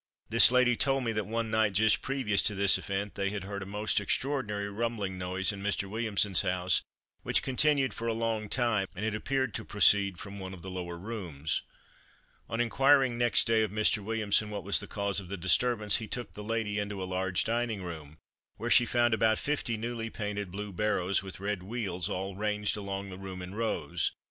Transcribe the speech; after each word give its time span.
This 0.29 0.49
lady 0.49 0.75
told 0.75 1.03
me 1.03 1.11
that 1.11 1.27
one 1.27 1.51
night 1.51 1.73
just 1.73 2.01
previous 2.01 2.41
to 2.41 2.55
this 2.55 2.79
event 2.79 3.13
they 3.13 3.29
had 3.29 3.43
heard 3.43 3.61
a 3.61 3.67
most 3.67 4.01
extraordinary 4.01 4.67
rumbling 4.67 5.19
noise 5.19 5.51
in 5.51 5.61
Mr. 5.61 5.87
Williamson's 5.87 6.41
house 6.41 6.81
which 7.21 7.43
continued 7.43 7.93
for 7.93 8.07
a 8.07 8.13
long 8.15 8.49
time 8.49 8.87
and 8.95 9.05
it 9.05 9.13
appeared 9.13 9.53
to 9.53 9.63
proceed 9.63 10.17
from 10.17 10.39
one 10.39 10.55
of 10.55 10.63
the 10.63 10.71
lower 10.71 10.97
rooms. 10.97 11.61
On 12.49 12.59
inquiring 12.59 13.15
next 13.19 13.45
day 13.45 13.61
of 13.61 13.69
Mr. 13.69 13.99
Williamson 13.99 14.49
what 14.49 14.63
was 14.63 14.79
the 14.79 14.87
cause 14.87 15.19
of 15.19 15.29
the 15.29 15.37
disturbance 15.37 15.97
he 15.97 16.07
took 16.07 16.33
the 16.33 16.43
lady 16.43 16.79
into 16.79 16.99
a 16.99 17.05
large 17.05 17.43
dining 17.43 17.83
room, 17.83 18.17
where 18.57 18.71
she 18.71 18.87
found 18.87 19.13
about 19.13 19.37
fifty 19.37 19.77
newly 19.77 20.09
painted 20.09 20.49
blue 20.49 20.73
barrows 20.73 21.21
with 21.21 21.39
red 21.39 21.61
wheels 21.61 22.09
all 22.09 22.35
ranged 22.35 22.75
along 22.75 23.11
the 23.11 23.19
room 23.19 23.39
in 23.39 23.53
rows. 23.53 24.13